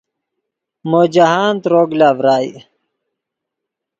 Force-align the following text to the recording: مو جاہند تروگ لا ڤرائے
مو 0.89 1.01
جاہند 1.13 1.57
تروگ 1.63 1.89
لا 1.99 2.09
ڤرائے 2.17 2.51